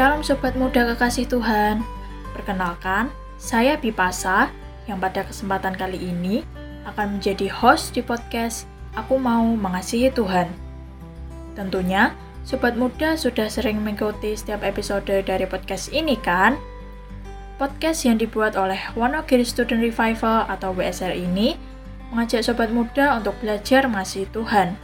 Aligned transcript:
Shalom 0.00 0.24
Sobat 0.24 0.56
Muda 0.56 0.88
Kekasih 0.88 1.28
Tuhan. 1.28 1.84
Perkenalkan, 2.32 3.12
saya 3.36 3.76
Bipasa 3.76 4.48
yang 4.88 4.96
pada 4.96 5.28
kesempatan 5.28 5.76
kali 5.76 6.00
ini 6.00 6.40
akan 6.88 7.20
menjadi 7.20 7.52
host 7.52 7.92
di 7.92 8.00
podcast 8.00 8.64
Aku 8.96 9.20
Mau 9.20 9.52
Mengasihi 9.60 10.08
Tuhan. 10.08 10.48
Tentunya, 11.52 12.16
Sobat 12.48 12.80
Muda 12.80 13.12
sudah 13.12 13.52
sering 13.52 13.84
mengikuti 13.84 14.32
setiap 14.32 14.64
episode 14.64 15.04
dari 15.04 15.44
podcast 15.44 15.92
ini 15.92 16.16
kan? 16.16 16.56
Podcast 17.60 18.08
yang 18.08 18.16
dibuat 18.16 18.56
oleh 18.56 18.80
Wonogiri 18.96 19.44
Student 19.44 19.84
Revival 19.84 20.48
atau 20.48 20.72
WSR 20.72 21.12
ini 21.12 21.60
mengajak 22.08 22.40
Sobat 22.40 22.72
Muda 22.72 23.20
untuk 23.20 23.36
belajar 23.44 23.84
mengasihi 23.84 24.24
Tuhan. 24.32 24.80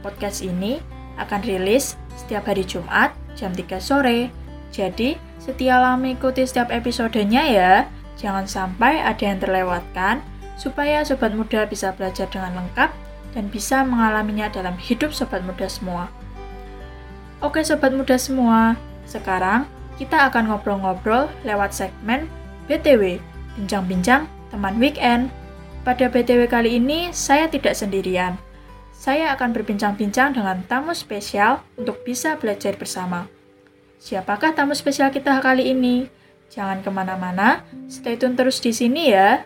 Podcast 0.00 0.40
ini 0.40 0.80
akan 1.20 1.44
rilis 1.44 2.00
setiap 2.16 2.48
hari 2.48 2.64
Jumat 2.64 3.25
jam 3.36 3.52
3 3.52 3.78
sore. 3.78 4.32
Jadi, 4.74 5.14
setialah 5.38 5.94
mengikuti 5.94 6.42
setiap 6.42 6.72
episodenya 6.74 7.42
ya. 7.46 7.72
Jangan 8.16 8.48
sampai 8.48 9.04
ada 9.04 9.20
yang 9.20 9.38
terlewatkan, 9.38 10.24
supaya 10.56 11.04
sobat 11.04 11.36
muda 11.36 11.68
bisa 11.68 11.92
belajar 11.92 12.26
dengan 12.32 12.64
lengkap 12.64 12.90
dan 13.36 13.52
bisa 13.52 13.84
mengalaminya 13.84 14.48
dalam 14.48 14.74
hidup 14.80 15.12
sobat 15.12 15.44
muda 15.44 15.68
semua. 15.68 16.08
Oke 17.44 17.60
sobat 17.60 17.92
muda 17.92 18.16
semua, 18.16 18.80
sekarang 19.04 19.68
kita 20.00 20.32
akan 20.32 20.48
ngobrol-ngobrol 20.48 21.28
lewat 21.44 21.76
segmen 21.76 22.24
BTW, 22.64 23.20
Bincang-Bincang 23.60 24.24
Teman 24.48 24.80
Weekend. 24.80 25.28
Pada 25.84 26.08
BTW 26.08 26.48
kali 26.48 26.80
ini, 26.80 27.12
saya 27.12 27.46
tidak 27.46 27.76
sendirian 27.76 28.40
saya 28.96 29.36
akan 29.36 29.52
berbincang-bincang 29.52 30.32
dengan 30.32 30.64
tamu 30.64 30.96
spesial 30.96 31.60
untuk 31.76 32.00
bisa 32.02 32.40
belajar 32.40 32.74
bersama. 32.80 33.28
Siapakah 34.00 34.56
tamu 34.56 34.72
spesial 34.72 35.12
kita 35.12 35.38
kali 35.44 35.70
ini? 35.76 36.08
Jangan 36.48 36.80
ke 36.80 36.90
mana-mana, 36.90 37.62
stay 37.86 38.16
tune 38.16 38.34
terus 38.34 38.58
di 38.64 38.72
sini 38.72 39.12
ya. 39.12 39.44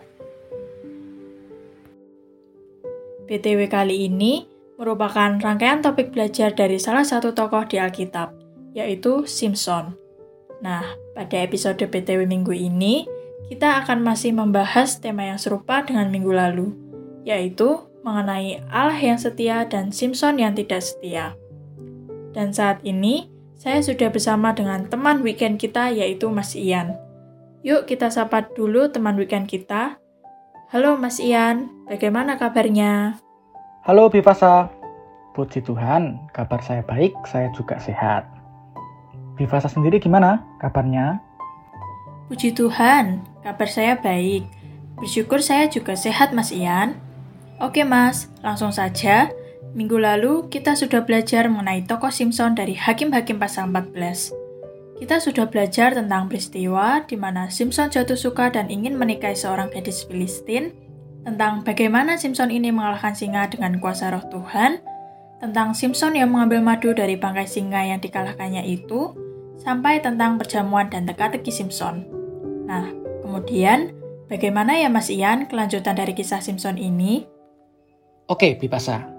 BTW 3.27 3.67
kali 3.67 4.07
ini 4.07 4.47
merupakan 4.75 5.39
rangkaian 5.39 5.79
topik 5.83 6.11
belajar 6.11 6.51
dari 6.51 6.81
salah 6.81 7.05
satu 7.05 7.31
tokoh 7.31 7.63
di 7.67 7.79
Alkitab, 7.79 8.33
yaitu 8.75 9.23
Simpson. 9.27 9.95
Nah, 10.61 10.83
pada 11.13 11.37
episode 11.41 11.79
BTW 11.79 12.27
minggu 12.27 12.53
ini, 12.53 13.07
kita 13.49 13.81
akan 13.83 14.03
masih 14.03 14.31
membahas 14.35 14.99
tema 15.01 15.27
yang 15.27 15.39
serupa 15.41 15.81
dengan 15.81 16.07
minggu 16.13 16.31
lalu, 16.31 16.67
yaitu 17.25 17.90
mengenai 18.01 18.65
Allah 18.69 18.97
yang 18.97 19.17
setia 19.21 19.65
dan 19.69 19.93
Simpson 19.93 20.41
yang 20.41 20.57
tidak 20.57 20.81
setia. 20.81 21.37
Dan 22.33 22.49
saat 22.49 22.81
ini, 22.81 23.29
saya 23.53 23.77
sudah 23.85 24.09
bersama 24.09 24.57
dengan 24.57 24.89
teman 24.89 25.21
weekend 25.21 25.61
kita 25.61 25.93
yaitu 25.93 26.25
Mas 26.33 26.57
Ian. 26.57 26.97
Yuk 27.61 27.85
kita 27.85 28.09
sapa 28.09 28.49
dulu 28.57 28.89
teman 28.89 29.13
weekend 29.21 29.45
kita. 29.45 30.01
Halo 30.73 30.97
Mas 30.97 31.21
Ian, 31.21 31.69
bagaimana 31.85 32.41
kabarnya? 32.41 33.21
Halo 33.85 34.09
Bivasa, 34.09 34.71
puji 35.37 35.61
Tuhan, 35.61 36.17
kabar 36.33 36.63
saya 36.65 36.81
baik, 36.81 37.13
saya 37.29 37.53
juga 37.53 37.77
sehat. 37.77 38.25
Bivasa 39.37 39.69
sendiri 39.69 40.01
gimana 40.01 40.41
kabarnya? 40.57 41.21
Puji 42.31 42.55
Tuhan, 42.55 43.21
kabar 43.43 43.67
saya 43.67 43.99
baik. 43.99 44.47
Bersyukur 44.97 45.43
saya 45.43 45.67
juga 45.67 45.93
sehat 45.93 46.31
Mas 46.31 46.49
Ian. 46.49 47.10
Oke 47.61 47.85
mas, 47.85 48.25
langsung 48.41 48.73
saja. 48.73 49.29
Minggu 49.77 50.01
lalu 50.01 50.49
kita 50.49 50.73
sudah 50.73 51.05
belajar 51.05 51.45
mengenai 51.45 51.85
tokoh 51.85 52.09
Simpson 52.09 52.57
dari 52.57 52.73
Hakim-Hakim 52.73 53.37
pasal 53.37 53.69
14. 53.69 54.33
Kita 54.97 55.21
sudah 55.21 55.45
belajar 55.45 55.93
tentang 55.93 56.25
peristiwa 56.25 57.05
di 57.05 57.21
mana 57.21 57.53
Simpson 57.53 57.93
jatuh 57.93 58.17
suka 58.17 58.49
dan 58.49 58.67
ingin 58.73 58.97
menikahi 58.97 59.37
seorang 59.37 59.69
gadis 59.69 60.01
Filistin, 60.09 60.73
tentang 61.21 61.61
bagaimana 61.61 62.17
Simpson 62.17 62.49
ini 62.49 62.73
mengalahkan 62.73 63.13
singa 63.13 63.45
dengan 63.45 63.77
kuasa 63.77 64.09
roh 64.09 64.25
Tuhan, 64.33 64.81
tentang 65.37 65.77
Simpson 65.77 66.17
yang 66.17 66.33
mengambil 66.33 66.65
madu 66.65 66.97
dari 66.97 67.13
bangkai 67.13 67.45
singa 67.45 67.81
yang 67.85 68.01
dikalahkannya 68.01 68.65
itu, 68.65 69.13
sampai 69.61 70.01
tentang 70.01 70.41
perjamuan 70.41 70.89
dan 70.89 71.05
teka-teki 71.05 71.53
Simpson. 71.53 72.09
Nah, 72.65 72.89
kemudian 73.21 73.93
bagaimana 74.27 74.81
ya 74.81 74.89
Mas 74.89 75.13
Ian 75.13 75.45
kelanjutan 75.45 75.93
dari 75.93 76.17
kisah 76.17 76.41
Simpson 76.41 76.75
ini? 76.81 77.30
Oke, 78.31 78.55
Bipasa. 78.55 79.11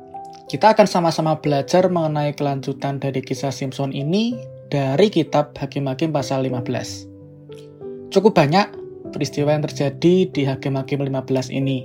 Kita 0.49 0.73
akan 0.73 0.89
sama-sama 0.89 1.37
belajar 1.37 1.85
mengenai 1.93 2.33
kelanjutan 2.33 2.97
dari 2.97 3.21
kisah 3.21 3.53
Simpson 3.53 3.93
ini 3.93 4.41
dari 4.73 5.13
kitab 5.13 5.53
Hakim-Hakim 5.53 6.17
pasal 6.17 6.49
15. 6.49 8.09
Cukup 8.09 8.33
banyak 8.33 8.73
peristiwa 9.13 9.53
yang 9.53 9.69
terjadi 9.69 10.33
di 10.33 10.43
Hakim-Hakim 10.49 11.05
15 11.05 11.53
ini. 11.53 11.85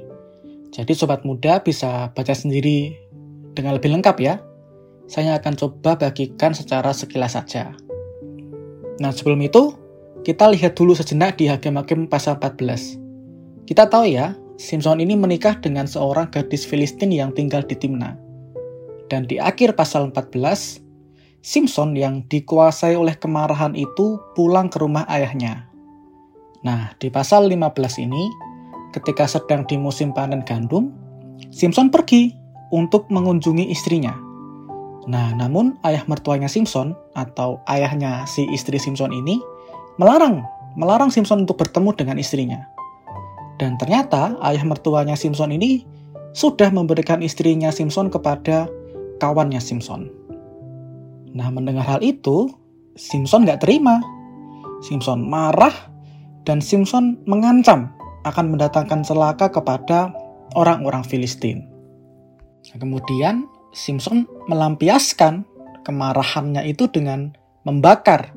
Jadi 0.71 0.95
sobat 0.95 1.27
muda 1.27 1.59
bisa 1.59 2.15
baca 2.15 2.31
sendiri 2.31 2.95
dengan 3.51 3.75
lebih 3.75 3.91
lengkap 3.91 4.15
ya. 4.23 4.39
Saya 5.11 5.35
akan 5.35 5.59
coba 5.59 5.99
bagikan 5.99 6.55
secara 6.55 6.95
sekilas 6.95 7.35
saja. 7.35 7.75
Nah, 9.03 9.11
sebelum 9.11 9.43
itu, 9.43 9.75
kita 10.23 10.47
lihat 10.47 10.79
dulu 10.79 10.95
sejenak 10.95 11.35
di 11.35 11.51
Hakim-Hakim 11.51 12.07
pasal 12.07 12.39
14. 12.39 12.95
Kita 13.67 13.91
tahu 13.91 14.15
ya, 14.15 14.31
Simpson 14.57 14.97
ini 14.97 15.13
menikah 15.13 15.61
dengan 15.61 15.85
seorang 15.85 16.33
gadis 16.33 16.65
Filistin 16.65 17.13
yang 17.13 17.29
tinggal 17.29 17.61
di 17.61 17.77
Timna. 17.77 18.17
Dan 19.05 19.29
di 19.29 19.37
akhir 19.37 19.77
pasal 19.77 20.09
14, 20.09 20.81
Simpson 21.45 21.93
yang 21.93 22.25
dikuasai 22.25 22.97
oleh 22.97 23.13
kemarahan 23.15 23.77
itu 23.77 24.17
pulang 24.33 24.67
ke 24.67 24.81
rumah 24.81 25.05
ayahnya. 25.07 25.69
Nah, 26.65 26.91
di 26.97 27.13
pasal 27.13 27.45
15 27.45 28.01
ini, 28.01 28.23
ketika 28.97 29.29
sedang 29.29 29.63
di 29.69 29.77
musim 29.77 30.09
panen 30.09 30.41
gandum, 30.41 30.89
Simpson 31.53 31.93
pergi 31.93 32.33
untuk 32.73 33.07
mengunjungi 33.13 33.69
istrinya. 33.69 34.17
Nah, 35.07 35.31
namun 35.37 35.79
ayah 35.87 36.03
mertuanya 36.09 36.51
Simpson 36.51 36.97
atau 37.15 37.63
ayahnya 37.69 38.27
si 38.27 38.43
istri 38.51 38.75
Simpson 38.81 39.13
ini 39.15 39.39
melarang 39.95 40.43
melarang 40.75 41.13
Simpson 41.13 41.47
untuk 41.47 41.61
bertemu 41.63 41.95
dengan 41.95 42.17
istrinya. 42.19 42.76
Dan 43.57 43.77
ternyata 43.81 44.37
ayah 44.45 44.61
mertuanya 44.65 45.17
Simpson 45.17 45.49
ini 45.49 45.81
sudah 46.37 46.69
memberikan 46.69 47.25
istrinya 47.25 47.73
Simpson 47.73 48.13
kepada 48.13 48.69
kawannya 49.17 49.57
Simpson. 49.57 50.13
Nah 51.33 51.49
mendengar 51.49 51.85
hal 51.85 52.01
itu, 52.05 52.53
Simpson 52.93 53.45
nggak 53.45 53.65
terima. 53.65 53.97
Simpson 54.85 55.25
marah 55.25 55.73
dan 56.45 56.61
Simpson 56.61 57.17
mengancam 57.25 57.89
akan 58.29 58.53
mendatangkan 58.53 59.01
celaka 59.01 59.49
kepada 59.49 60.13
orang-orang 60.53 61.01
Filistin. 61.01 61.65
Nah, 62.69 62.77
kemudian 62.77 63.49
Simpson 63.73 64.29
melampiaskan 64.45 65.47
kemarahannya 65.81 66.67
itu 66.69 66.85
dengan 66.91 67.33
membakar 67.63 68.35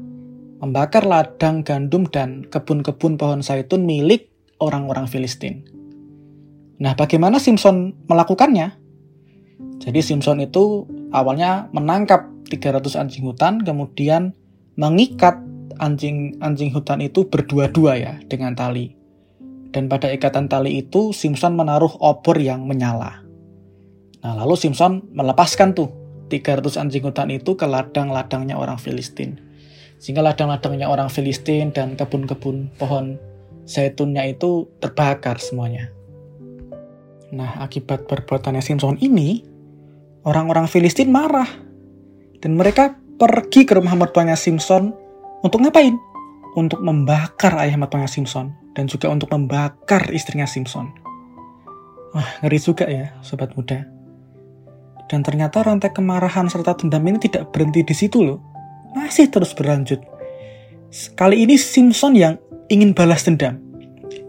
membakar 0.60 1.08
ladang 1.08 1.64
gandum 1.64 2.04
dan 2.06 2.44
kebun-kebun 2.52 3.16
pohon 3.16 3.40
zaitun 3.40 3.88
milik 3.88 4.29
orang-orang 4.60 5.08
Filistin. 5.08 5.66
Nah, 6.80 6.96
bagaimana 6.96 7.36
Simpson 7.36 7.92
melakukannya? 8.08 8.72
Jadi 9.80 10.00
Simpson 10.00 10.40
itu 10.40 10.88
awalnya 11.12 11.68
menangkap 11.72 12.28
300 12.48 12.96
anjing 12.96 13.24
hutan, 13.24 13.60
kemudian 13.60 14.32
mengikat 14.76 15.40
anjing-anjing 15.80 16.72
hutan 16.72 17.00
itu 17.04 17.28
berdua-dua 17.28 17.96
ya 17.96 18.14
dengan 18.28 18.56
tali. 18.56 18.96
Dan 19.70 19.86
pada 19.86 20.10
ikatan 20.10 20.50
tali 20.50 20.82
itu 20.82 21.12
Simpson 21.12 21.56
menaruh 21.56 21.96
obor 22.00 22.36
yang 22.40 22.64
menyala. 22.68 23.22
Nah, 24.20 24.36
lalu 24.36 24.56
Simpson 24.56 25.04
melepaskan 25.16 25.72
tuh 25.72 25.88
300 26.28 26.76
anjing 26.76 27.04
hutan 27.04 27.28
itu 27.32 27.56
ke 27.56 27.64
ladang-ladangnya 27.64 28.56
orang 28.56 28.76
Filistin. 28.76 29.40
Sehingga 30.00 30.24
ladang-ladangnya 30.24 30.88
orang 30.88 31.08
Filistin 31.08 31.72
dan 31.72 31.96
kebun-kebun 31.96 32.72
pohon 32.76 33.20
zaitunnya 33.70 34.26
itu 34.26 34.66
terbakar 34.82 35.38
semuanya. 35.38 35.94
Nah, 37.30 37.62
akibat 37.62 38.10
perbuatannya 38.10 38.58
Simpson 38.58 38.98
ini, 38.98 39.46
orang-orang 40.26 40.66
Filistin 40.66 41.14
marah. 41.14 41.46
Dan 42.42 42.58
mereka 42.58 42.98
pergi 43.20 43.62
ke 43.62 43.78
rumah 43.78 43.94
mertuanya 43.94 44.34
Simpson 44.34 44.90
untuk 45.46 45.62
ngapain? 45.62 45.94
Untuk 46.58 46.82
membakar 46.82 47.54
ayah 47.62 47.78
mertuanya 47.78 48.10
Simpson 48.10 48.50
dan 48.74 48.90
juga 48.90 49.06
untuk 49.06 49.30
membakar 49.30 50.10
istrinya 50.10 50.50
Simpson. 50.50 50.90
Wah, 52.10 52.26
ngeri 52.42 52.58
juga 52.58 52.90
ya, 52.90 53.14
sobat 53.22 53.54
muda. 53.54 53.86
Dan 55.06 55.22
ternyata 55.22 55.62
rantai 55.62 55.94
kemarahan 55.94 56.50
serta 56.50 56.74
dendam 56.74 57.06
ini 57.06 57.22
tidak 57.22 57.54
berhenti 57.54 57.86
di 57.86 57.94
situ 57.94 58.18
loh. 58.26 58.42
Masih 58.98 59.30
terus 59.30 59.54
berlanjut. 59.54 60.02
Kali 61.14 61.46
ini 61.46 61.54
Simpson 61.54 62.18
yang 62.18 62.34
ingin 62.70 62.94
balas 62.94 63.26
dendam. 63.26 63.58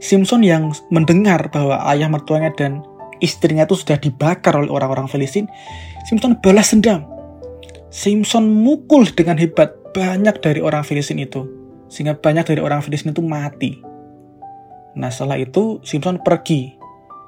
Simpson 0.01 0.41
yang 0.41 0.73
mendengar 0.89 1.53
bahwa 1.53 1.77
ayah 1.93 2.09
mertuanya 2.09 2.49
dan 2.57 2.81
istrinya 3.21 3.69
itu 3.69 3.77
sudah 3.77 4.01
dibakar 4.01 4.57
oleh 4.57 4.73
orang-orang 4.73 5.05
Filistin, 5.05 5.45
Simpson 6.09 6.35
balas 6.41 6.73
dendam. 6.73 7.05
Simpson 7.93 8.49
mukul 8.49 9.05
dengan 9.13 9.37
hebat 9.37 9.77
banyak 9.93 10.41
dari 10.41 10.59
orang 10.59 10.81
Filistin 10.81 11.21
itu. 11.21 11.45
Sehingga 11.91 12.17
banyak 12.17 12.49
dari 12.49 12.61
orang 12.63 12.81
Filistin 12.81 13.13
itu 13.13 13.21
mati. 13.21 13.77
Nah 14.97 15.11
setelah 15.13 15.37
itu 15.37 15.79
Simpson 15.85 16.19
pergi 16.19 16.75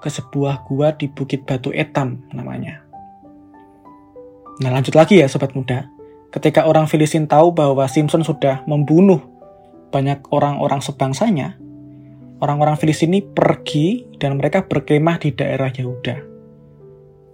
ke 0.01 0.09
sebuah 0.11 0.67
gua 0.67 0.91
di 0.95 1.07
Bukit 1.07 1.47
Batu 1.47 1.71
Etam 1.71 2.25
namanya. 2.31 2.83
Nah 4.59 4.69
lanjut 4.71 4.95
lagi 4.95 5.19
ya 5.19 5.27
sobat 5.29 5.53
muda. 5.53 5.87
Ketika 6.33 6.65
orang 6.65 6.89
Filistin 6.89 7.29
tahu 7.29 7.53
bahwa 7.53 7.85
Simpson 7.85 8.25
sudah 8.25 8.65
membunuh 8.65 9.21
banyak 9.93 10.25
orang-orang 10.33 10.81
sebangsanya, 10.81 11.61
orang-orang 12.41 12.73
Filistin 12.81 13.13
ini 13.13 13.21
pergi 13.21 14.17
dan 14.17 14.41
mereka 14.41 14.65
berkemah 14.65 15.21
di 15.21 15.29
daerah 15.37 15.69
Yehuda. 15.69 16.15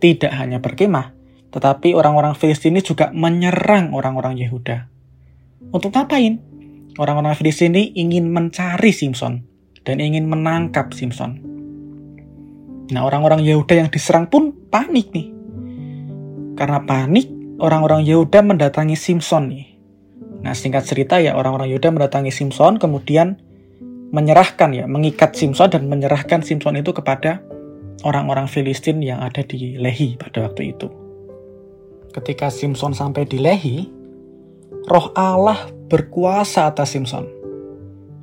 Tidak 0.04 0.32
hanya 0.36 0.60
berkemah, 0.60 1.16
tetapi 1.56 1.96
orang-orang 1.96 2.36
Filistin 2.36 2.76
ini 2.76 2.84
juga 2.84 3.16
menyerang 3.16 3.96
orang-orang 3.96 4.36
Yehuda. 4.36 4.92
Untuk 5.72 5.96
ngapain? 5.96 6.44
Orang-orang 7.00 7.32
Filistin 7.40 7.72
ini 7.72 7.96
ingin 7.96 8.28
mencari 8.28 8.92
Simpson 8.92 9.48
dan 9.88 10.04
ingin 10.04 10.28
menangkap 10.28 10.92
Simpson. 10.92 11.40
Nah, 12.90 13.06
orang-orang 13.06 13.46
Yehuda 13.46 13.86
yang 13.86 13.90
diserang 13.94 14.28
pun 14.28 14.52
panik 14.68 15.14
nih. 15.16 15.32
Karena 16.60 16.84
panik, 16.84 17.30
orang-orang 17.62 18.04
Yehuda 18.04 18.44
mendatangi 18.44 18.98
Simpson 18.98 19.48
nih. 19.54 19.69
Nah, 20.40 20.56
singkat 20.56 20.88
cerita 20.88 21.20
ya, 21.20 21.36
orang-orang 21.36 21.68
Yehuda 21.72 21.92
mendatangi 21.92 22.32
Simpson, 22.32 22.80
kemudian 22.80 23.40
menyerahkan 24.10 24.72
ya, 24.72 24.86
mengikat 24.88 25.36
Simpson 25.36 25.70
dan 25.70 25.86
menyerahkan 25.92 26.42
Simpson 26.42 26.80
itu 26.80 26.96
kepada 26.96 27.44
orang-orang 28.08 28.48
Filistin 28.48 29.04
yang 29.04 29.20
ada 29.20 29.44
di 29.44 29.76
Lehi 29.76 30.16
pada 30.16 30.48
waktu 30.48 30.74
itu. 30.74 30.88
Ketika 32.16 32.50
Simpson 32.50 32.96
sampai 32.96 33.28
di 33.28 33.38
Lehi, 33.38 33.86
roh 34.90 35.12
Allah 35.14 35.70
berkuasa 35.92 36.72
atas 36.72 36.96
Simpson. 36.96 37.28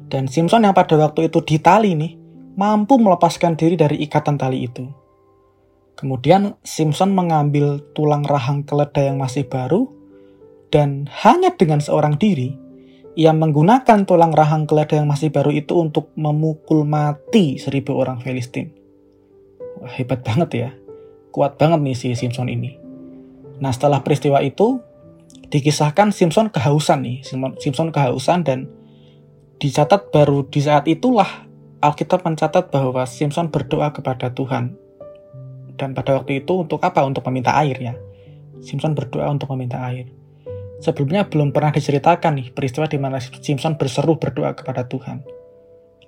Dan 0.06 0.30
Simpson 0.30 0.62
yang 0.62 0.74
pada 0.74 0.94
waktu 0.98 1.30
itu 1.30 1.42
di 1.42 1.58
tali 1.58 1.94
nih, 1.94 2.14
mampu 2.56 2.96
melepaskan 2.96 3.54
diri 3.54 3.76
dari 3.76 4.00
ikatan 4.02 4.38
tali 4.38 4.66
itu. 4.66 4.86
Kemudian 5.96 6.60
Simpson 6.60 7.12
mengambil 7.16 7.80
tulang 7.96 8.22
rahang 8.22 8.62
keledai 8.62 9.08
yang 9.12 9.18
masih 9.18 9.48
baru, 9.48 9.88
dan 10.70 11.06
hanya 11.24 11.54
dengan 11.54 11.78
seorang 11.78 12.18
diri, 12.18 12.56
ia 13.16 13.32
menggunakan 13.32 14.04
tulang 14.04 14.36
rahang 14.36 14.68
keledai 14.68 15.00
yang 15.00 15.08
masih 15.08 15.32
baru 15.32 15.48
itu 15.54 15.72
untuk 15.78 16.12
memukul 16.20 16.84
mati 16.84 17.56
seribu 17.56 17.96
orang 17.96 18.20
Filistin. 18.20 18.76
Wah, 19.80 19.92
hebat 19.96 20.20
banget 20.20 20.50
ya. 20.52 20.70
Kuat 21.32 21.56
banget 21.56 21.80
nih 21.80 21.96
si 21.96 22.08
Simpson 22.12 22.52
ini. 22.52 22.76
Nah 23.56 23.72
setelah 23.72 24.04
peristiwa 24.04 24.44
itu 24.44 24.84
dikisahkan 25.48 26.12
Simpson 26.12 26.52
kehausan 26.52 27.04
nih, 27.04 27.24
Simpson 27.56 27.88
kehausan 27.88 28.44
dan 28.44 28.68
dicatat 29.56 30.12
baru 30.12 30.44
di 30.44 30.60
saat 30.60 30.84
itulah 30.84 31.48
Alkitab 31.80 32.24
mencatat 32.24 32.68
bahwa 32.72 33.04
Simpson 33.08 33.48
berdoa 33.48 33.92
kepada 33.92 34.32
Tuhan. 34.32 34.76
Dan 35.76 35.92
pada 35.92 36.16
waktu 36.16 36.40
itu 36.44 36.64
untuk 36.64 36.80
apa? 36.80 37.04
Untuk 37.04 37.20
meminta 37.28 37.52
air 37.56 37.76
ya. 37.76 37.94
Simpson 38.64 38.96
berdoa 38.96 39.28
untuk 39.28 39.52
meminta 39.52 39.80
air. 39.84 40.08
Sebelumnya 40.80 41.24
belum 41.26 41.56
pernah 41.56 41.72
diceritakan 41.72 42.36
nih 42.36 42.48
peristiwa 42.52 42.84
di 42.84 43.00
mana 43.00 43.16
Simpson 43.20 43.80
berseru 43.80 44.20
berdoa 44.20 44.52
kepada 44.52 44.84
Tuhan. 44.84 45.24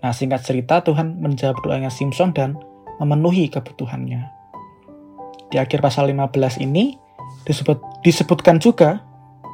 Nah 0.04 0.12
singkat 0.12 0.44
cerita 0.44 0.84
Tuhan 0.84 1.18
menjawab 1.18 1.64
doanya 1.64 1.88
Simpson 1.88 2.36
dan 2.36 2.54
memenuhi 3.00 3.48
kebutuhannya. 3.48 4.28
Di 5.48 5.56
akhir 5.56 5.80
pasal 5.80 6.12
15 6.12 6.60
ini, 6.60 7.08
Disebut, 7.44 7.80
disebutkan 8.04 8.60
juga 8.60 9.04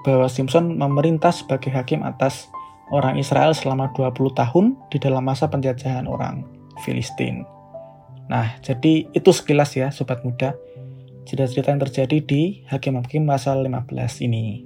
bahwa 0.02 0.26
Simpson 0.26 0.74
memerintah 0.74 1.30
sebagai 1.30 1.70
hakim 1.70 2.04
atas 2.04 2.50
orang 2.92 3.16
Israel 3.16 3.56
selama 3.56 3.90
20 3.96 4.34
tahun 4.34 4.74
di 4.92 4.98
dalam 5.00 5.24
masa 5.24 5.48
penjajahan 5.48 6.04
orang 6.04 6.44
Filistin. 6.82 7.46
Nah, 8.28 8.56
jadi 8.60 9.08
itu 9.12 9.30
sekilas 9.30 9.76
ya 9.76 9.92
sobat 9.92 10.24
muda 10.24 10.56
cerita-cerita 11.24 11.72
yang 11.72 11.82
terjadi 11.86 12.18
di 12.20 12.42
Hakim-Hakim 12.68 13.24
pasal 13.24 13.64
15 13.64 14.26
ini. 14.26 14.63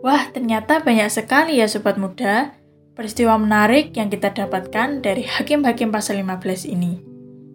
Wah, 0.00 0.32
ternyata 0.32 0.80
banyak 0.80 1.12
sekali 1.12 1.60
ya 1.60 1.68
sobat 1.68 2.00
muda 2.00 2.56
peristiwa 2.96 3.36
menarik 3.40 3.96
yang 3.96 4.12
kita 4.12 4.32
dapatkan 4.32 5.00
dari 5.00 5.24
Hakim-Hakim 5.24 5.88
pasal 5.88 6.20
15 6.20 6.68
ini. 6.68 7.00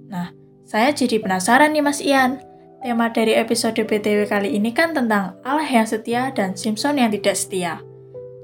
Nah, 0.09 0.33
saya 0.65 0.89
jadi 0.89 1.21
penasaran 1.21 1.73
nih 1.73 1.85
Mas 1.85 2.01
Ian. 2.01 2.41
Tema 2.85 3.09
dari 3.09 3.33
episode 3.33 3.81
BTW 3.81 4.29
kali 4.29 4.57
ini 4.57 4.69
kan 4.69 4.93
tentang 4.93 5.37
Allah 5.41 5.65
yang 5.65 5.89
setia 5.89 6.29
dan 6.33 6.53
Simpson 6.53 7.01
yang 7.01 7.09
tidak 7.09 7.33
setia. 7.33 7.81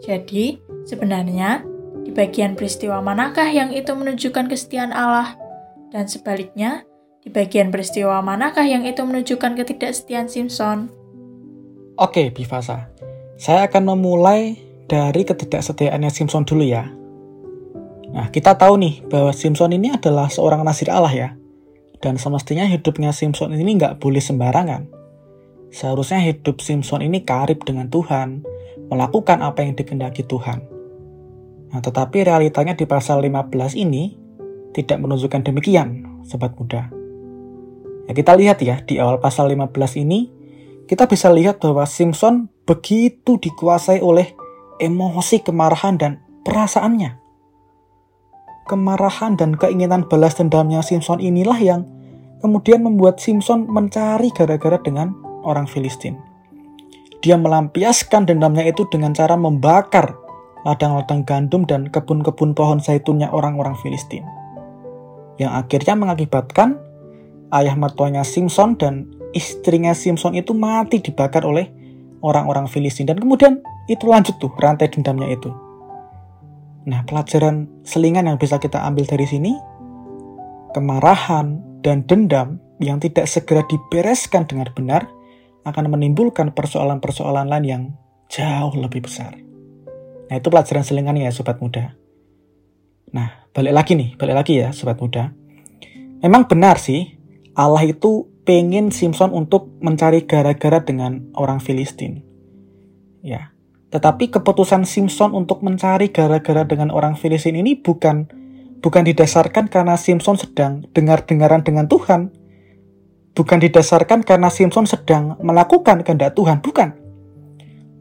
Jadi, 0.01 0.57
sebenarnya 0.89 1.61
di 2.01 2.09
bagian 2.09 2.57
peristiwa 2.57 3.05
manakah 3.05 3.45
yang 3.49 3.69
itu 3.69 3.93
menunjukkan 3.93 4.49
kesetiaan 4.49 4.93
Allah? 4.93 5.37
Dan 5.93 6.09
sebaliknya, 6.09 6.81
di 7.21 7.29
bagian 7.29 7.69
peristiwa 7.69 8.17
manakah 8.25 8.65
yang 8.65 8.81
itu 8.81 9.05
menunjukkan 9.05 9.53
ketidaksetiaan 9.61 10.25
Simpson? 10.25 10.89
Oke, 12.01 12.33
Bivasa. 12.33 12.89
Saya 13.41 13.65
akan 13.65 13.97
memulai 13.97 14.53
dari 14.85 15.25
ketidaksetiaannya 15.25 16.13
Simpson 16.13 16.45
dulu 16.45 16.61
ya. 16.61 16.93
Nah, 18.13 18.29
kita 18.29 18.53
tahu 18.53 18.77
nih 18.77 19.01
bahwa 19.09 19.33
Simpson 19.33 19.73
ini 19.73 19.89
adalah 19.89 20.29
seorang 20.29 20.61
nasir 20.61 20.93
Allah 20.93 21.09
ya. 21.09 21.29
Dan 21.97 22.21
semestinya 22.21 22.69
hidupnya 22.69 23.09
Simpson 23.09 23.57
ini 23.57 23.81
nggak 23.81 23.97
boleh 23.97 24.21
sembarangan. 24.21 24.85
Seharusnya 25.73 26.21
hidup 26.21 26.61
Simpson 26.61 27.01
ini 27.01 27.25
karib 27.25 27.65
dengan 27.65 27.89
Tuhan, 27.89 28.45
melakukan 28.93 29.41
apa 29.41 29.65
yang 29.65 29.73
dikehendaki 29.73 30.21
Tuhan. 30.29 30.61
Nah, 31.73 31.81
tetapi 31.81 32.21
realitanya 32.21 32.77
di 32.77 32.85
pasal 32.85 33.25
15 33.25 33.73
ini 33.73 34.21
tidak 34.69 35.01
menunjukkan 35.01 35.41
demikian, 35.49 36.21
sobat 36.29 36.53
muda. 36.61 36.93
Ya, 38.05 38.13
kita 38.13 38.37
lihat 38.37 38.61
ya, 38.61 38.85
di 38.85 39.01
awal 39.01 39.17
pasal 39.17 39.49
15 39.49 39.97
ini, 39.97 40.29
kita 40.91 41.07
bisa 41.07 41.31
lihat 41.31 41.63
bahwa 41.63 41.87
Simpson 41.87 42.51
begitu 42.67 43.39
dikuasai 43.39 44.03
oleh 44.03 44.35
emosi 44.83 45.39
kemarahan 45.39 45.95
dan 45.95 46.19
perasaannya 46.43 47.21
kemarahan 48.71 49.35
dan 49.35 49.59
keinginan 49.59 50.07
balas 50.07 50.39
dendamnya 50.39 50.79
Simpson 50.79 51.19
inilah 51.19 51.59
yang 51.59 51.81
kemudian 52.39 52.83
membuat 52.83 53.19
Simpson 53.19 53.67
mencari 53.67 54.31
gara-gara 54.31 54.79
dengan 54.79 55.11
orang 55.43 55.67
Filistin. 55.67 56.15
Dia 57.21 57.37
melampiaskan 57.37 58.25
dendamnya 58.25 58.65
itu 58.65 58.87
dengan 58.89 59.13
cara 59.13 59.37
membakar 59.37 60.17
ladang-ladang 60.65 61.25
gandum 61.25 61.67
dan 61.67 61.91
kebun-kebun 61.91 62.55
pohon 62.57 62.81
zaitunnya 62.81 63.29
orang-orang 63.29 63.77
Filistin. 63.77 64.25
Yang 65.37 65.51
akhirnya 65.65 65.95
mengakibatkan 65.97 66.79
ayah 67.53 67.75
mertuanya 67.77 68.25
Simpson 68.25 68.77
dan 68.77 69.20
istrinya 69.31 69.95
Simpson 69.95 70.35
itu 70.35 70.51
mati 70.55 70.99
dibakar 70.99 71.43
oleh 71.47 71.67
orang-orang 72.21 72.69
Filistin. 72.69 73.09
Dan 73.09 73.19
kemudian 73.19 73.59
itu 73.89 74.05
lanjut 74.07 74.37
tuh 74.37 74.53
rantai 74.59 74.87
dendamnya 74.87 75.27
itu. 75.31 75.49
Nah, 76.81 77.05
pelajaran 77.05 77.69
selingan 77.85 78.25
yang 78.25 78.37
bisa 78.41 78.57
kita 78.57 78.81
ambil 78.81 79.05
dari 79.05 79.29
sini, 79.29 79.53
kemarahan 80.73 81.61
dan 81.85 82.01
dendam 82.09 82.57
yang 82.81 82.97
tidak 82.97 83.29
segera 83.29 83.61
dibereskan 83.69 84.49
dengan 84.49 84.65
benar 84.73 85.05
akan 85.61 85.93
menimbulkan 85.93 86.49
persoalan-persoalan 86.57 87.45
lain 87.45 87.65
yang 87.65 87.83
jauh 88.33 88.73
lebih 88.73 89.05
besar. 89.05 89.37
Nah, 90.31 90.35
itu 90.39 90.47
pelajaran 90.49 90.81
selingan 90.81 91.21
ya, 91.21 91.29
sobat 91.29 91.61
muda. 91.61 91.93
Nah, 93.13 93.45
balik 93.51 93.75
lagi 93.75 93.93
nih, 93.93 94.09
balik 94.17 94.35
lagi 94.41 94.53
ya, 94.63 94.73
sobat 94.73 94.97
muda. 94.97 95.29
Memang 96.23 96.49
benar 96.49 96.81
sih, 96.81 97.13
Allah 97.53 97.83
itu 97.85 98.30
pengen 98.41 98.89
Simpson 98.89 99.29
untuk 99.31 99.69
mencari 99.81 100.25
gara-gara 100.25 100.81
dengan 100.81 101.29
orang 101.37 101.61
Filistin. 101.61 102.25
Ya, 103.21 103.53
tetapi 103.93 104.31
keputusan 104.31 104.87
Simpson 104.87 105.35
untuk 105.35 105.61
mencari 105.61 106.09
gara-gara 106.09 106.63
dengan 106.63 106.89
orang 106.89 107.19
Filistin 107.19 107.59
ini 107.59 107.77
bukan 107.77 108.31
bukan 108.81 109.03
didasarkan 109.05 109.69
karena 109.69 109.99
Simpson 109.99 110.39
sedang 110.39 110.87
dengar-dengaran 110.95 111.61
dengan 111.61 111.85
Tuhan. 111.91 112.33
Bukan 113.31 113.59
didasarkan 113.63 114.27
karena 114.27 114.51
Simpson 114.51 114.83
sedang 114.83 115.39
melakukan 115.39 116.03
kehendak 116.03 116.35
Tuhan, 116.35 116.59
bukan. 116.59 116.95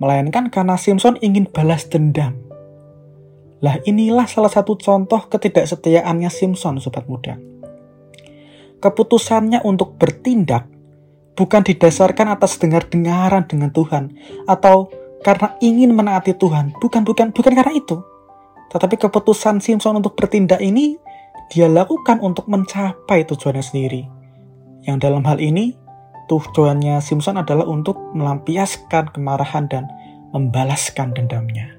Melainkan 0.03 0.51
karena 0.51 0.75
Simpson 0.75 1.21
ingin 1.23 1.47
balas 1.47 1.87
dendam. 1.87 2.35
Lah 3.61 3.77
inilah 3.85 4.25
salah 4.25 4.51
satu 4.51 4.75
contoh 4.81 5.29
ketidaksetiaannya 5.29 6.33
Simpson, 6.33 6.81
sobat 6.81 7.07
muda. 7.07 7.50
Keputusannya 8.81 9.61
untuk 9.61 10.01
bertindak 10.01 10.65
bukan 11.41 11.65
didasarkan 11.65 12.37
atas 12.37 12.61
dengar-dengaran 12.61 13.49
dengan 13.49 13.73
Tuhan 13.73 14.13
atau 14.45 14.93
karena 15.25 15.57
ingin 15.65 15.93
menaati 15.93 16.37
Tuhan, 16.37 16.77
bukan 16.81 17.05
bukan 17.05 17.33
bukan 17.33 17.53
karena 17.57 17.73
itu. 17.77 18.01
Tetapi 18.73 18.97
keputusan 19.01 19.61
Simpson 19.61 20.01
untuk 20.01 20.17
bertindak 20.17 20.61
ini 20.61 21.01
dia 21.49 21.67
lakukan 21.67 22.21
untuk 22.21 22.47
mencapai 22.47 23.25
tujuannya 23.25 23.65
sendiri. 23.65 24.03
Yang 24.87 24.97
dalam 25.03 25.25
hal 25.27 25.43
ini, 25.43 25.77
tujuannya 26.31 27.03
Simpson 27.05 27.37
adalah 27.41 27.67
untuk 27.69 27.99
melampiaskan 28.17 29.13
kemarahan 29.13 29.69
dan 29.69 29.85
membalaskan 30.33 31.13
dendamnya. 31.13 31.75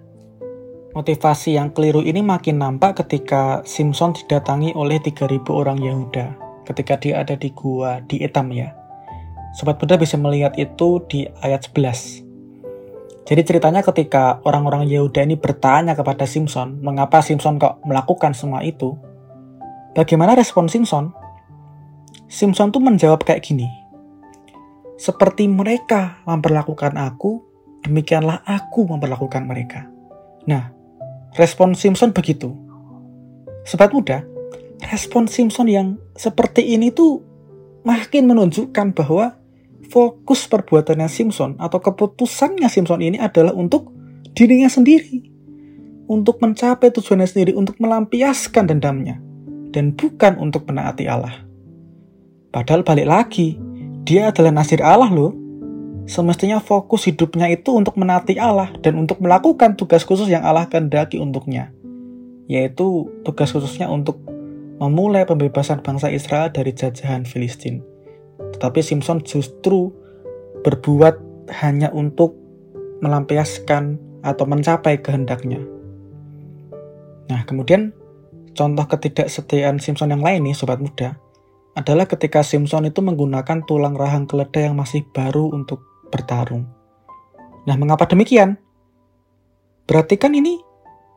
Motivasi 0.91 1.55
yang 1.55 1.71
keliru 1.71 2.03
ini 2.03 2.19
makin 2.19 2.59
nampak 2.59 2.99
ketika 3.05 3.63
Simpson 3.63 4.11
didatangi 4.11 4.75
oleh 4.75 4.99
3000 4.99 5.47
orang 5.47 5.79
Yehuda 5.79 6.50
ketika 6.67 6.97
dia 6.97 7.21
ada 7.21 7.33
di 7.37 7.49
gua 7.53 8.01
di 8.05 8.21
Etam 8.21 8.51
ya. 8.53 8.73
Sobat 9.51 9.77
Buddha 9.77 9.99
bisa 9.99 10.15
melihat 10.15 10.55
itu 10.55 11.03
di 11.11 11.27
ayat 11.43 11.67
11. 11.67 12.31
Jadi 13.27 13.41
ceritanya 13.45 13.85
ketika 13.85 14.41
orang-orang 14.47 14.89
Yehuda 14.89 15.23
ini 15.23 15.37
bertanya 15.37 15.93
kepada 15.93 16.25
Simpson, 16.25 16.81
mengapa 16.81 17.21
Simpson 17.21 17.61
kok 17.61 17.79
melakukan 17.85 18.33
semua 18.33 18.65
itu? 18.65 18.97
Bagaimana 19.93 20.33
respon 20.33 20.71
Simpson? 20.71 21.13
Simpson 22.31 22.71
tuh 22.71 22.79
menjawab 22.79 23.27
kayak 23.27 23.43
gini. 23.43 23.67
Seperti 24.95 25.51
mereka 25.51 26.23
memperlakukan 26.23 26.95
aku, 26.95 27.43
demikianlah 27.83 28.41
aku 28.47 28.87
memperlakukan 28.87 29.43
mereka. 29.43 29.89
Nah, 30.47 30.71
respon 31.35 31.75
Simpson 31.75 32.15
begitu. 32.15 32.55
Sobat 33.67 33.93
muda, 33.93 34.25
respon 34.89 35.29
Simpson 35.29 35.69
yang 35.69 35.87
seperti 36.21 36.77
ini 36.77 36.93
tuh 36.93 37.25
makin 37.81 38.29
menunjukkan 38.29 38.93
bahwa 38.93 39.41
fokus 39.89 40.45
perbuatannya 40.45 41.09
Simpson 41.09 41.57
atau 41.57 41.81
keputusannya 41.81 42.69
Simpson 42.69 43.01
ini 43.01 43.17
adalah 43.17 43.57
untuk 43.57 43.89
dirinya 44.37 44.69
sendiri. 44.69 45.33
Untuk 46.05 46.37
mencapai 46.43 46.93
tujuannya 46.93 47.25
sendiri, 47.25 47.51
untuk 47.57 47.81
melampiaskan 47.81 48.69
dendamnya. 48.69 49.17
Dan 49.71 49.95
bukan 49.97 50.37
untuk 50.37 50.67
menaati 50.67 51.07
Allah. 51.09 51.47
Padahal 52.51 52.83
balik 52.83 53.07
lagi, 53.07 53.55
dia 54.03 54.29
adalah 54.29 54.51
nasir 54.51 54.83
Allah 54.83 55.09
loh. 55.09 55.33
Semestinya 56.05 56.59
fokus 56.59 57.07
hidupnya 57.07 57.47
itu 57.47 57.71
untuk 57.71 57.95
menaati 57.95 58.35
Allah 58.35 58.75
dan 58.83 58.99
untuk 58.99 59.23
melakukan 59.23 59.79
tugas 59.79 60.03
khusus 60.03 60.27
yang 60.27 60.43
Allah 60.43 60.67
kehendaki 60.67 61.15
untuknya. 61.15 61.71
Yaitu 62.51 63.07
tugas 63.23 63.55
khususnya 63.55 63.87
untuk 63.87 64.19
memulai 64.81 65.29
pembebasan 65.29 65.85
bangsa 65.85 66.09
Israel 66.09 66.49
dari 66.49 66.73
jajahan 66.73 67.21
Filistin. 67.21 67.85
Tetapi 68.57 68.81
Simpson 68.81 69.21
justru 69.21 69.93
berbuat 70.65 71.21
hanya 71.61 71.93
untuk 71.93 72.33
melampiaskan 73.05 74.01
atau 74.25 74.45
mencapai 74.49 74.97
kehendaknya. 75.05 75.61
Nah, 77.29 77.45
kemudian 77.45 77.93
contoh 78.57 78.85
ketidaksetiaan 78.89 79.77
Simpson 79.77 80.09
yang 80.09 80.25
lain 80.25 80.49
nih, 80.49 80.57
sobat 80.57 80.81
muda, 80.81 81.17
adalah 81.77 82.09
ketika 82.09 82.41
Simpson 82.41 82.89
itu 82.89 83.05
menggunakan 83.05 83.63
tulang 83.69 83.93
rahang 83.93 84.25
keledai 84.25 84.69
yang 84.69 84.77
masih 84.77 85.05
baru 85.13 85.53
untuk 85.53 85.85
bertarung. 86.09 86.65
Nah, 87.69 87.77
mengapa 87.77 88.09
demikian? 88.09 88.57
Berarti 89.85 90.17
kan 90.17 90.33
ini 90.33 90.57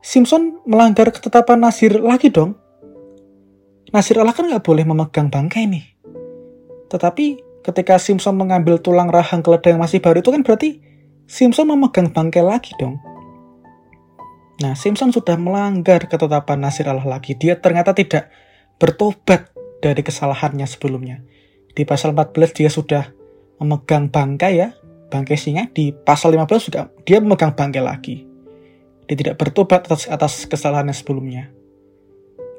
Simpson 0.05 0.61
melanggar 0.69 1.09
ketetapan 1.09 1.65
Nasir 1.65 1.97
lagi 1.97 2.29
dong. 2.29 2.64
Nasir 3.95 4.19
Allah 4.19 4.35
kan 4.35 4.51
nggak 4.51 4.59
boleh 4.59 4.83
memegang 4.83 5.31
bangkai 5.31 5.71
nih. 5.71 5.85
Tetapi 6.91 7.25
ketika 7.63 7.95
Simpson 7.95 8.35
mengambil 8.35 8.83
tulang 8.83 9.07
rahang 9.07 9.39
keledai 9.39 9.71
yang 9.71 9.79
masih 9.79 10.03
baru 10.03 10.19
itu 10.19 10.35
kan 10.35 10.43
berarti 10.43 10.83
Simpson 11.23 11.71
memegang 11.71 12.11
bangkai 12.11 12.43
lagi 12.43 12.75
dong. 12.75 12.99
Nah, 14.59 14.75
Simpson 14.75 15.15
sudah 15.15 15.39
melanggar 15.39 16.11
ketetapan 16.11 16.59
Nasir 16.59 16.91
Allah 16.91 17.07
lagi. 17.07 17.39
Dia 17.39 17.55
ternyata 17.55 17.95
tidak 17.95 18.27
bertobat 18.75 19.55
dari 19.79 20.03
kesalahannya 20.03 20.67
sebelumnya. 20.67 21.23
Di 21.71 21.87
pasal 21.87 22.11
14 22.11 22.51
dia 22.51 22.67
sudah 22.67 23.15
memegang 23.63 24.11
bangkai 24.11 24.53
ya, 24.59 24.75
bangkai 25.07 25.39
singa 25.39 25.71
di 25.71 25.95
pasal 25.95 26.35
15 26.35 26.67
juga 26.67 26.91
dia 27.07 27.23
memegang 27.23 27.55
bangkai 27.55 27.83
lagi. 27.83 28.27
Dia 29.07 29.15
tidak 29.15 29.39
bertobat 29.39 29.87
atas, 29.87 30.11
atas 30.11 30.43
kesalahannya 30.51 30.91
sebelumnya. 30.91 31.47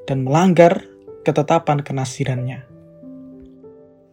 Dan 0.08 0.24
melanggar 0.24 0.95
ketetapan 1.26 1.82
kenasirannya. 1.82 2.62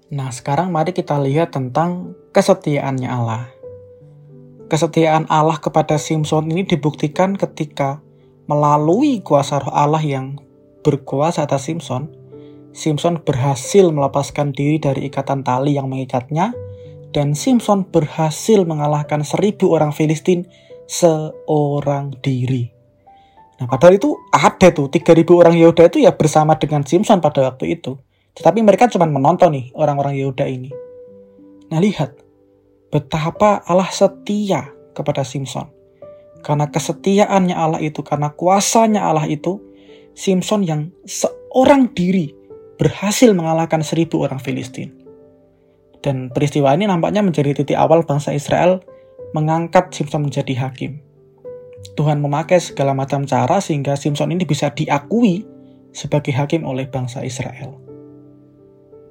Nah, 0.09 0.29
sekarang 0.33 0.73
mari 0.73 0.97
kita 0.97 1.21
lihat 1.21 1.53
tentang 1.53 2.17
kesetiaannya 2.33 3.09
Allah. 3.09 3.53
Kesetiaan 4.65 5.29
Allah 5.29 5.61
kepada 5.61 6.01
Simpson 6.01 6.49
ini 6.49 6.65
dibuktikan 6.65 7.37
ketika 7.37 8.01
melalui 8.49 9.21
kuasa 9.21 9.61
roh 9.61 9.69
Allah 9.69 10.01
yang 10.01 10.41
berkuasa 10.81 11.45
atas 11.45 11.69
Simpson, 11.69 12.09
Simpson 12.73 13.21
berhasil 13.21 13.85
melepaskan 13.93 14.49
diri 14.49 14.81
dari 14.81 15.05
ikatan 15.05 15.45
tali 15.45 15.77
yang 15.77 15.93
mengikatnya 15.93 16.57
dan 17.13 17.37
Simpson 17.37 17.85
berhasil 17.85 18.65
mengalahkan 18.65 19.21
seribu 19.21 19.77
orang 19.77 19.93
Filistin 19.93 20.49
seorang 20.89 22.17
diri. 22.25 22.73
Nah, 23.63 23.71
padahal 23.71 23.95
itu 23.95 24.11
ada 24.27 24.75
tuh 24.75 24.91
3000 24.91 25.23
orang 25.39 25.55
Yehuda 25.55 25.87
itu 25.87 26.03
ya 26.03 26.11
bersama 26.11 26.59
dengan 26.59 26.83
Simpson 26.83 27.23
pada 27.23 27.47
waktu 27.47 27.79
itu. 27.79 27.95
Tetapi 28.35 28.59
mereka 28.59 28.91
cuma 28.91 29.07
menonton 29.07 29.55
nih 29.55 29.71
orang-orang 29.71 30.19
Yehuda 30.19 30.43
ini. 30.51 30.67
Nah, 31.71 31.79
lihat 31.79 32.19
betapa 32.91 33.63
Allah 33.63 33.87
setia 33.87 34.67
kepada 34.91 35.23
Simpson. 35.23 35.71
Karena 36.43 36.67
kesetiaannya 36.67 37.55
Allah 37.55 37.79
itu, 37.79 38.03
karena 38.03 38.35
kuasanya 38.35 39.07
Allah 39.07 39.31
itu, 39.31 39.63
Simpson 40.11 40.67
yang 40.67 40.91
seorang 41.07 41.95
diri 41.95 42.35
berhasil 42.75 43.31
mengalahkan 43.31 43.79
seribu 43.79 44.27
orang 44.27 44.43
Filistin. 44.43 44.91
Dan 46.03 46.27
peristiwa 46.35 46.75
ini 46.75 46.83
nampaknya 46.83 47.23
menjadi 47.23 47.63
titik 47.63 47.79
awal 47.79 48.03
bangsa 48.03 48.35
Israel 48.35 48.83
mengangkat 49.31 49.95
Simpson 49.95 50.27
menjadi 50.27 50.51
hakim. 50.67 51.12
Tuhan 51.93 52.23
memakai 52.23 52.63
segala 52.63 52.95
macam 52.95 53.27
cara 53.27 53.59
sehingga 53.59 53.99
Simpson 53.99 54.31
ini 54.31 54.47
bisa 54.47 54.71
diakui 54.71 55.43
sebagai 55.93 56.33
hakim 56.33 56.65
oleh 56.65 56.89
bangsa 56.89 57.21
Israel. 57.21 57.77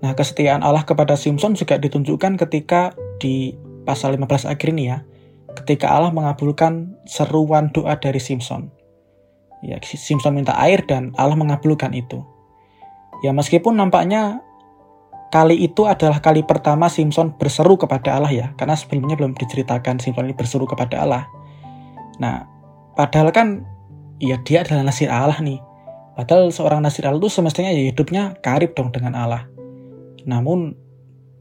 Nah, 0.03 0.19
kesetiaan 0.19 0.67
Allah 0.67 0.83
kepada 0.83 1.15
Simpson 1.15 1.55
juga 1.55 1.79
ditunjukkan 1.79 2.35
ketika 2.35 2.91
di 3.23 3.55
pasal 3.87 4.19
15 4.19 4.51
akhir 4.51 4.75
ini 4.75 4.91
ya, 4.91 5.07
ketika 5.63 5.95
Allah 5.95 6.11
mengabulkan 6.11 6.99
seruan 7.07 7.71
doa 7.71 7.95
dari 7.95 8.19
Simpson. 8.19 8.67
Ya, 9.63 9.79
Simpson 9.79 10.35
minta 10.35 10.59
air 10.59 10.83
dan 10.83 11.15
Allah 11.15 11.39
mengabulkan 11.39 11.95
itu. 11.95 12.19
Ya, 13.23 13.31
meskipun 13.31 13.79
nampaknya 13.79 14.43
kali 15.31 15.63
itu 15.63 15.87
adalah 15.87 16.19
kali 16.19 16.43
pertama 16.43 16.91
Simpson 16.91 17.39
berseru 17.39 17.79
kepada 17.79 18.19
Allah 18.19 18.35
ya, 18.35 18.47
karena 18.59 18.75
sebelumnya 18.75 19.15
belum 19.15 19.39
diceritakan 19.39 20.03
Simpson 20.03 20.27
ini 20.27 20.35
berseru 20.35 20.67
kepada 20.67 20.99
Allah. 20.99 21.31
Nah, 22.19 22.52
padahal 22.95 23.31
kan 23.35 23.65
ya 24.23 24.39
dia 24.45 24.63
adalah 24.63 24.89
nasir 24.89 25.09
Allah 25.09 25.39
nih. 25.41 25.61
Padahal 26.13 26.53
seorang 26.53 26.85
nasir 26.85 27.09
Allah 27.09 27.19
itu 27.19 27.33
semestinya 27.33 27.73
ya 27.73 27.89
hidupnya 27.89 28.37
karib 28.45 28.77
dong 28.77 28.93
dengan 28.93 29.17
Allah. 29.17 29.49
Namun 30.29 30.77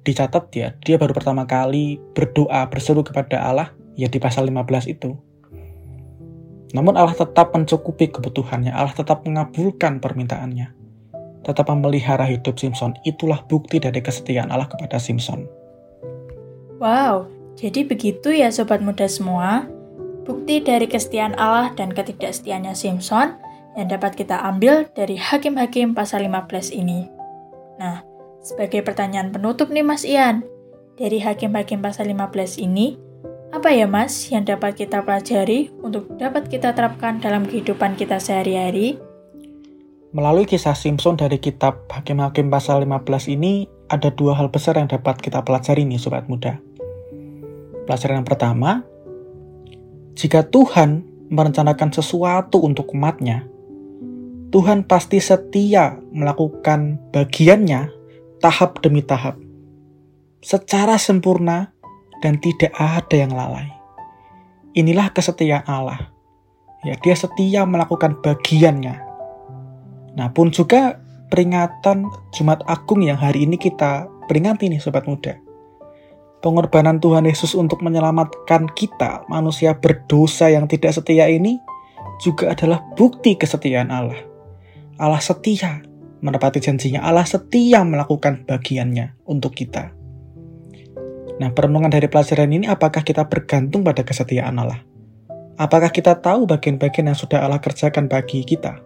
dicatat 0.02 0.50
ya, 0.56 0.74
dia 0.82 0.96
baru 0.96 1.12
pertama 1.12 1.44
kali 1.46 2.00
berdoa 2.16 2.66
berseru 2.72 3.04
kepada 3.04 3.44
Allah 3.44 3.76
ya 4.00 4.08
di 4.08 4.18
pasal 4.18 4.48
15 4.48 4.88
itu. 4.88 5.14
Namun 6.72 6.96
Allah 6.96 7.12
tetap 7.12 7.52
mencukupi 7.52 8.08
kebutuhannya, 8.16 8.72
Allah 8.72 8.96
tetap 8.96 9.28
mengabulkan 9.28 10.00
permintaannya 10.00 10.82
tetap 11.42 11.70
memelihara 11.70 12.26
hidup 12.30 12.58
Simpson. 12.58 12.94
Itulah 13.02 13.42
bukti 13.50 13.82
dari 13.82 14.00
kesetiaan 14.00 14.54
Allah 14.54 14.70
kepada 14.70 15.02
Simpson. 15.02 15.50
Wow, 16.82 17.30
jadi 17.58 17.86
begitu 17.86 18.34
ya 18.34 18.50
sobat 18.50 18.82
muda 18.82 19.06
semua. 19.06 19.70
Bukti 20.22 20.62
dari 20.62 20.86
kesetiaan 20.86 21.34
Allah 21.36 21.74
dan 21.74 21.90
ketidaksetiaannya 21.90 22.78
Simpson 22.78 23.38
yang 23.74 23.88
dapat 23.90 24.14
kita 24.14 24.38
ambil 24.44 24.86
dari 24.94 25.18
Hakim-Hakim 25.18 25.98
pasal 25.98 26.28
15 26.28 26.76
ini. 26.76 27.10
Nah, 27.82 28.06
sebagai 28.46 28.86
pertanyaan 28.86 29.34
penutup 29.34 29.74
nih 29.74 29.82
Mas 29.82 30.06
Ian, 30.06 30.46
dari 31.00 31.18
Hakim-Hakim 31.18 31.82
pasal 31.82 32.14
15 32.14 32.62
ini, 32.62 33.00
apa 33.50 33.74
ya 33.74 33.90
Mas 33.90 34.30
yang 34.30 34.46
dapat 34.46 34.78
kita 34.78 35.02
pelajari 35.02 35.74
untuk 35.82 36.08
dapat 36.22 36.48
kita 36.48 36.78
terapkan 36.78 37.18
dalam 37.18 37.44
kehidupan 37.50 37.98
kita 37.98 38.22
sehari-hari? 38.22 39.02
Melalui 40.12 40.44
kisah 40.44 40.76
Simpson 40.76 41.16
dari 41.16 41.40
kitab 41.40 41.88
Hakim-Hakim 41.90 42.52
pasal 42.52 42.84
15 42.84 43.32
ini, 43.32 43.66
ada 43.88 44.12
dua 44.12 44.36
hal 44.36 44.52
besar 44.52 44.76
yang 44.76 44.92
dapat 44.92 45.18
kita 45.20 45.42
pelajari 45.42 45.88
nih 45.88 45.98
sobat 45.98 46.28
muda. 46.28 46.60
Pelajaran 47.88 48.24
yang 48.24 48.28
pertama, 48.28 48.84
jika 50.18 50.48
Tuhan 50.48 51.06
merencanakan 51.32 51.90
sesuatu 51.96 52.60
untuk 52.64 52.92
umatnya, 52.92 53.48
Tuhan 54.52 54.84
pasti 54.84 55.24
setia 55.24 55.96
melakukan 56.12 57.00
bagiannya 57.16 57.88
tahap 58.44 58.84
demi 58.84 59.00
tahap, 59.00 59.40
secara 60.44 61.00
sempurna 61.00 61.72
dan 62.20 62.36
tidak 62.44 62.76
ada 62.76 63.16
yang 63.16 63.32
lalai. 63.32 63.72
Inilah 64.76 65.12
kesetiaan 65.16 65.68
Allah. 65.68 66.12
Ya, 66.82 66.98
dia 66.98 67.14
setia 67.14 67.64
melakukan 67.64 68.20
bagiannya 68.26 69.12
Nah, 70.16 70.28
pun 70.32 70.52
juga 70.52 71.00
peringatan 71.32 72.08
Jumat 72.36 72.60
Agung 72.68 73.04
yang 73.04 73.16
hari 73.16 73.48
ini 73.48 73.56
kita 73.56 74.08
peringati 74.28 74.68
nih 74.68 74.84
Sobat 74.84 75.08
Muda. 75.08 75.40
Pengorbanan 76.42 76.98
Tuhan 76.98 77.24
Yesus 77.30 77.54
untuk 77.54 77.86
menyelamatkan 77.86 78.74
kita, 78.74 79.24
manusia 79.30 79.78
berdosa 79.78 80.50
yang 80.50 80.66
tidak 80.66 80.98
setia 80.98 81.30
ini, 81.30 81.62
juga 82.22 82.52
adalah 82.52 82.82
bukti 82.98 83.38
kesetiaan 83.38 83.94
Allah. 83.94 84.20
Allah 84.98 85.22
setia 85.22 85.82
menepati 86.22 86.62
janjinya, 86.62 87.02
Allah 87.02 87.26
setia 87.26 87.82
melakukan 87.86 88.46
bagiannya 88.46 89.18
untuk 89.26 89.58
kita. 89.58 89.94
Nah, 91.42 91.50
perenungan 91.50 91.90
dari 91.90 92.06
pelajaran 92.06 92.54
ini 92.54 92.70
apakah 92.70 93.02
kita 93.02 93.26
bergantung 93.26 93.82
pada 93.82 94.06
kesetiaan 94.06 94.62
Allah? 94.62 94.86
Apakah 95.58 95.90
kita 95.90 96.18
tahu 96.22 96.46
bagian-bagian 96.46 97.10
yang 97.14 97.18
sudah 97.18 97.42
Allah 97.42 97.58
kerjakan 97.58 98.06
bagi 98.06 98.46
kita? 98.46 98.78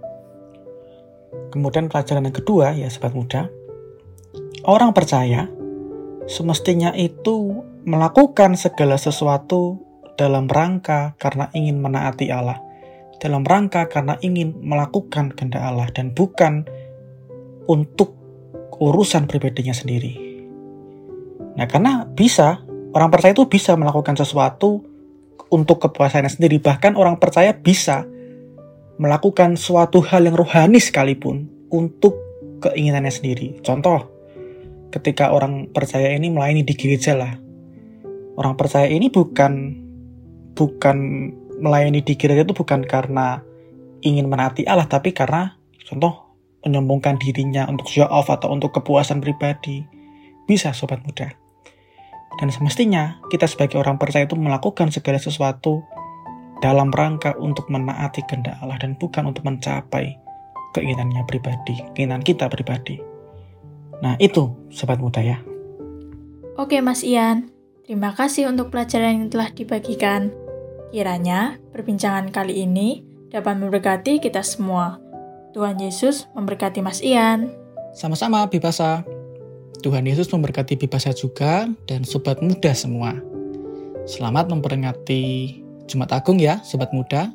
Kemudian 1.51 1.91
pelajaran 1.91 2.27
yang 2.27 2.35
kedua, 2.35 2.75
ya 2.75 2.87
sobat 2.87 3.15
muda, 3.15 3.47
orang 4.67 4.91
percaya 4.91 5.51
semestinya 6.25 6.93
itu 6.97 7.61
melakukan 7.85 8.57
segala 8.57 8.97
sesuatu 8.97 9.81
dalam 10.17 10.49
rangka 10.49 11.13
karena 11.21 11.51
ingin 11.53 11.77
menaati 11.77 12.33
Allah, 12.33 12.59
dalam 13.21 13.45
rangka 13.45 13.85
karena 13.91 14.17
ingin 14.23 14.57
melakukan 14.63 15.35
kehendak 15.35 15.61
Allah 15.61 15.87
dan 15.93 16.15
bukan 16.15 16.65
untuk 17.69 18.15
urusan 18.81 19.29
pribadinya 19.29 19.73
sendiri. 19.75 20.17
Nah, 21.55 21.67
karena 21.69 22.03
bisa, 22.03 22.59
orang 22.91 23.09
percaya 23.11 23.31
itu 23.31 23.47
bisa 23.47 23.79
melakukan 23.79 24.19
sesuatu 24.19 24.83
untuk 25.51 25.77
kepuasannya 25.87 26.27
sendiri, 26.27 26.59
bahkan 26.59 26.99
orang 26.99 27.15
percaya 27.21 27.55
bisa 27.55 28.03
melakukan 28.99 29.59
suatu 29.59 29.99
hal 30.03 30.27
yang 30.27 30.35
rohani 30.35 30.79
sekalipun 30.79 31.47
untuk 31.71 32.15
keinginannya 32.63 33.11
sendiri. 33.11 33.59
Contoh, 33.63 34.14
ketika 34.95 35.35
orang 35.35 35.67
percaya 35.75 36.15
ini 36.15 36.31
melayani 36.31 36.63
di 36.63 36.71
gereja 36.79 37.19
lah. 37.19 37.35
Orang 38.39 38.55
percaya 38.55 38.87
ini 38.87 39.11
bukan 39.11 39.83
bukan 40.55 40.97
melayani 41.59 41.99
di 41.99 42.15
gereja 42.15 42.47
itu 42.47 42.55
bukan 42.55 42.87
karena 42.87 43.43
ingin 43.99 44.31
menaati 44.31 44.63
Allah, 44.63 44.87
tapi 44.87 45.11
karena 45.11 45.59
contoh 45.83 46.39
menyombongkan 46.63 47.19
dirinya 47.19 47.67
untuk 47.67 47.91
show 47.91 48.07
off 48.07 48.31
atau 48.31 48.51
untuk 48.55 48.71
kepuasan 48.71 49.19
pribadi. 49.19 49.83
Bisa 50.45 50.71
sobat 50.71 51.01
muda. 51.03 51.33
Dan 52.35 52.51
semestinya 52.51 53.17
kita 53.31 53.47
sebagai 53.47 53.79
orang 53.79 53.95
percaya 53.95 54.27
itu 54.27 54.35
melakukan 54.35 54.91
segala 54.91 55.17
sesuatu 55.17 55.81
dalam 56.59 56.91
rangka 56.91 57.35
untuk 57.39 57.67
menaati 57.71 58.23
kehendak 58.27 58.59
Allah 58.59 58.79
dan 58.79 58.95
bukan 58.99 59.31
untuk 59.31 59.43
mencapai 59.47 60.19
keinginannya 60.75 61.23
pribadi, 61.25 61.79
keinginan 61.95 62.21
kita 62.21 62.51
pribadi. 62.51 63.14
Nah, 64.03 64.19
itu 64.19 64.51
sobat 64.71 64.99
muda 64.99 65.23
ya. 65.23 65.39
Oke, 66.55 66.79
Mas 66.79 67.03
Ian. 67.03 67.51
Terima 67.85 68.15
kasih 68.17 68.49
untuk 68.49 68.73
pelajaran 68.73 69.21
yang 69.21 69.29
telah 69.29 69.53
dibagikan. 69.53 70.33
Kiranya 70.89 71.61
perbincangan 71.75 72.31
kali 72.33 72.65
ini 72.65 73.03
dapat 73.29 73.59
memberkati 73.59 74.23
kita 74.23 74.41
semua. 74.41 74.97
Tuhan 75.53 75.77
Yesus 75.79 76.25
memberkati 76.33 76.79
Mas 76.81 77.03
Ian. 77.03 77.51
Sama-sama, 77.93 78.47
Bibasa. 78.47 79.03
Tuhan 79.83 80.07
Yesus 80.07 80.31
memberkati 80.31 80.79
Bibasa 80.79 81.13
juga 81.13 81.69
dan 81.85 82.01
sobat 82.07 82.41
muda 82.41 82.73
semua. 82.73 83.15
Selamat 84.09 84.49
memperingati 84.49 85.55
Jumat 85.85 86.09
Agung 86.15 86.41
ya, 86.41 86.63
sobat 86.65 86.89
muda. 86.89 87.29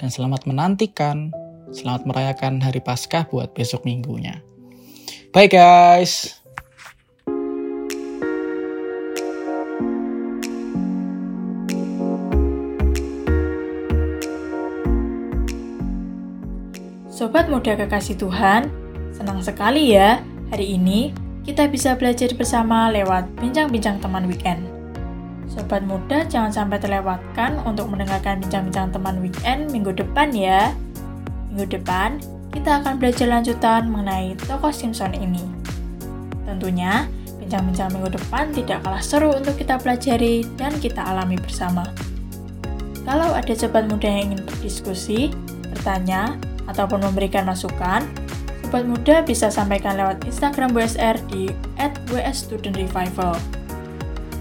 Dan 0.00 0.08
selamat 0.08 0.48
menantikan, 0.48 1.28
selamat 1.74 2.08
merayakan 2.08 2.62
hari 2.62 2.80
Paskah 2.80 3.28
buat 3.28 3.52
besok 3.52 3.84
minggunya. 3.84 4.40
Bye 5.30 5.46
guys. 5.46 6.42
Sobat 17.06 17.46
muda 17.46 17.78
kekasih 17.78 18.18
Tuhan, 18.18 18.74
senang 19.14 19.38
sekali 19.38 19.94
ya 19.94 20.18
hari 20.50 20.74
ini 20.74 21.14
kita 21.46 21.70
bisa 21.70 21.94
belajar 21.94 22.34
bersama 22.34 22.90
lewat 22.90 23.30
bincang-bincang 23.38 24.02
teman 24.02 24.26
weekend. 24.26 24.66
Sobat 25.46 25.86
muda 25.86 26.26
jangan 26.26 26.50
sampai 26.50 26.82
terlewatkan 26.82 27.62
untuk 27.62 27.86
mendengarkan 27.86 28.42
bincang-bincang 28.42 28.90
teman 28.90 29.22
weekend 29.22 29.70
minggu 29.70 29.94
depan 29.94 30.34
ya. 30.34 30.74
Minggu 31.54 31.78
depan 31.78 32.18
kita 32.50 32.82
akan 32.82 32.98
belajar 32.98 33.30
lanjutan 33.30 33.88
mengenai 33.90 34.34
tokoh 34.46 34.74
Simpson 34.74 35.14
ini. 35.14 35.42
Tentunya, 36.44 37.06
bincang-bincang 37.38 37.94
minggu 37.94 38.10
depan 38.14 38.50
tidak 38.50 38.82
kalah 38.82 39.02
seru 39.02 39.30
untuk 39.30 39.54
kita 39.54 39.78
pelajari 39.78 40.42
dan 40.58 40.74
kita 40.82 41.02
alami 41.02 41.38
bersama. 41.38 41.86
Kalau 43.06 43.32
ada 43.32 43.54
sobat 43.56 43.86
muda 43.90 44.06
yang 44.06 44.34
ingin 44.34 44.42
berdiskusi, 44.46 45.34
bertanya, 45.72 46.36
ataupun 46.68 47.02
memberikan 47.02 47.46
masukan, 47.46 48.06
sobat 48.66 48.84
muda 48.86 49.22
bisa 49.26 49.50
sampaikan 49.50 49.98
lewat 49.98 50.22
Instagram 50.26 50.74
WSR 50.74 51.16
di 51.30 51.50
@wsstudentrevival. 52.10 53.34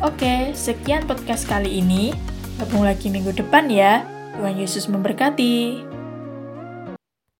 Oke, 0.05 0.53
sekian 0.53 1.03
podcast 1.09 1.49
kali 1.49 1.81
ini. 1.81 2.13
Gabung 2.61 2.83
lagi 2.83 3.07
minggu 3.07 3.31
depan 3.35 3.71
ya. 3.71 4.03
Tuhan 4.35 4.55
Yesus 4.55 4.87
memberkati. 4.87 5.88